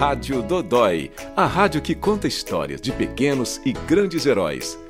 [0.00, 4.82] Rádio Dodói, a rádio que conta histórias de pequenos e grandes heróis.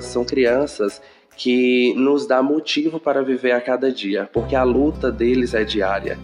[0.00, 1.02] São crianças
[1.36, 6.18] que nos dá motivo para viver a cada dia, porque a luta deles é diária.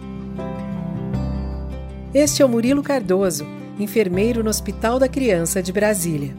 [2.11, 3.45] Este é o Murilo Cardoso,
[3.79, 6.33] enfermeiro no Hospital da Criança de Brasília.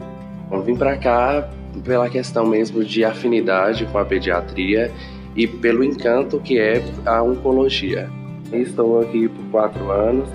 [0.51, 1.49] Eu vim para cá
[1.81, 4.91] pela questão mesmo de afinidade com a pediatria
[5.33, 8.09] e pelo encanto que é a oncologia.
[8.51, 10.29] Estou aqui por quatro anos,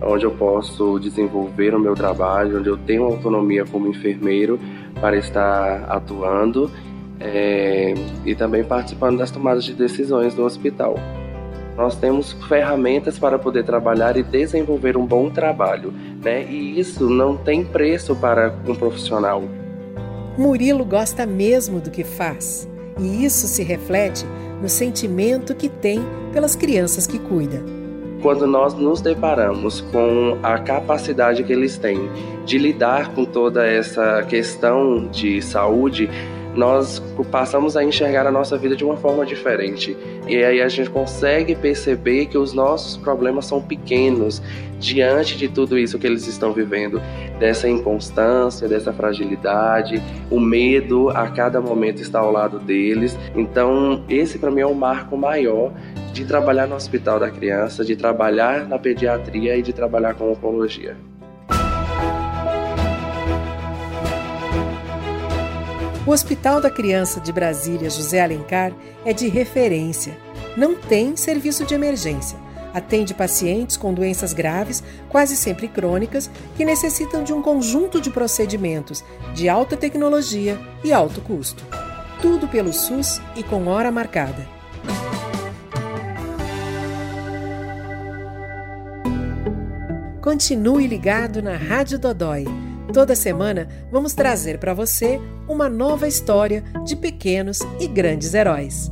[0.00, 4.58] onde eu posso desenvolver o meu trabalho, onde eu tenho autonomia como enfermeiro
[5.00, 6.70] para estar atuando
[7.20, 10.96] é, e também participando das tomadas de decisões do hospital.
[11.76, 16.44] Nós temos ferramentas para poder trabalhar e desenvolver um bom trabalho, né?
[16.44, 19.44] E isso não tem preço para um profissional.
[20.36, 22.68] Murilo gosta mesmo do que faz,
[22.98, 24.26] e isso se reflete
[24.60, 26.00] no sentimento que tem
[26.32, 27.77] pelas crianças que cuida.
[28.22, 32.10] Quando nós nos deparamos com a capacidade que eles têm
[32.44, 36.10] de lidar com toda essa questão de saúde,
[36.58, 39.96] nós passamos a enxergar a nossa vida de uma forma diferente.
[40.26, 44.42] E aí a gente consegue perceber que os nossos problemas são pequenos
[44.80, 47.00] diante de tudo isso que eles estão vivendo,
[47.38, 53.16] dessa inconstância, dessa fragilidade, o medo a cada momento está ao lado deles.
[53.36, 55.72] Então, esse para mim é o marco maior
[56.12, 60.96] de trabalhar no Hospital da Criança, de trabalhar na pediatria e de trabalhar com oncologia.
[66.08, 68.72] O Hospital da Criança de Brasília José Alencar
[69.04, 70.16] é de referência.
[70.56, 72.38] Não tem serviço de emergência.
[72.72, 79.04] Atende pacientes com doenças graves, quase sempre crônicas, que necessitam de um conjunto de procedimentos
[79.34, 81.62] de alta tecnologia e alto custo.
[82.22, 84.48] Tudo pelo SUS e com hora marcada.
[90.22, 92.46] Continue ligado na Rádio Dodói
[92.92, 98.90] Toda semana vamos trazer para você uma nova história de pequenos e grandes heróis.